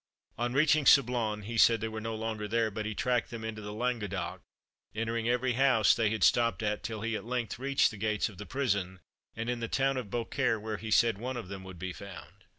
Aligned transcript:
On 0.35 0.53
reaching 0.53 0.85
Sablon, 0.87 1.43
he 1.43 1.59
said 1.59 1.79
they 1.79 1.87
were 1.87 2.01
no 2.01 2.15
longer 2.15 2.47
there; 2.47 2.71
but 2.71 2.87
he 2.87 2.95
tracked 2.95 3.29
them 3.29 3.43
into 3.43 3.61
Languedoc, 3.71 4.41
entering 4.95 5.29
every 5.29 5.53
house 5.53 5.93
they 5.93 6.09
had 6.09 6.23
stopped 6.23 6.63
at, 6.63 6.81
till 6.81 7.01
he 7.03 7.15
at 7.15 7.23
length 7.23 7.59
reached 7.59 7.91
the 7.91 7.97
gate 7.97 8.27
of 8.27 8.39
the 8.39 8.47
prison, 8.47 9.01
in 9.35 9.59
the 9.59 9.67
town 9.67 9.97
of 9.97 10.09
Beaucaire, 10.09 10.59
where 10.59 10.77
he 10.77 10.89
said 10.89 11.19
one 11.19 11.37
of 11.37 11.49
them 11.49 11.63
would 11.63 11.77
be 11.77 11.93
found. 11.93 12.45